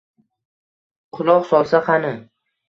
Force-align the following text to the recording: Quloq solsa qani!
Quloq 1.19 1.45
solsa 1.51 1.83
qani! 1.91 2.13